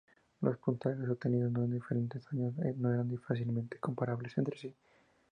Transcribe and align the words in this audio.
Los 0.41 0.57
puntajes 0.57 1.07
obtenidos 1.07 1.53
en 1.55 1.73
diferentes 1.73 2.25
años 2.33 2.55
no 2.57 2.91
eran 2.91 3.15
fácilmente 3.19 3.77
comparables 3.77 4.35
entre 4.35 4.57
sí. 4.57 4.75